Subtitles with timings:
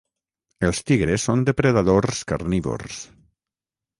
[0.69, 3.03] Els tigres són depredadors carnívors.